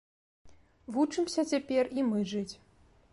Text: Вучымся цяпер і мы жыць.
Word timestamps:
Вучымся 0.95 1.41
цяпер 1.51 1.93
і 1.99 2.07
мы 2.11 2.19
жыць. 2.35 2.49